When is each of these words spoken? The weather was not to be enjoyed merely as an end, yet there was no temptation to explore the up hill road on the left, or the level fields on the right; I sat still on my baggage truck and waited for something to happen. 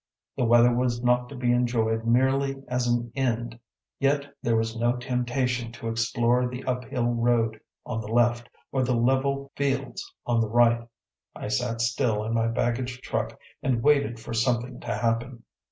The 0.35 0.45
weather 0.45 0.73
was 0.73 1.03
not 1.03 1.29
to 1.29 1.35
be 1.35 1.51
enjoyed 1.51 2.07
merely 2.07 2.63
as 2.67 2.87
an 2.87 3.11
end, 3.15 3.59
yet 3.99 4.33
there 4.41 4.55
was 4.55 4.75
no 4.75 4.95
temptation 4.97 5.71
to 5.73 5.89
explore 5.89 6.47
the 6.49 6.63
up 6.63 6.85
hill 6.85 7.13
road 7.13 7.61
on 7.85 8.01
the 8.01 8.07
left, 8.11 8.49
or 8.71 8.81
the 8.83 8.95
level 8.97 9.51
fields 9.55 10.03
on 10.25 10.39
the 10.41 10.49
right; 10.49 10.87
I 11.35 11.49
sat 11.49 11.81
still 11.81 12.23
on 12.23 12.33
my 12.33 12.47
baggage 12.47 12.99
truck 13.01 13.39
and 13.61 13.83
waited 13.83 14.19
for 14.19 14.33
something 14.33 14.79
to 14.79 14.87
happen. 14.97 15.43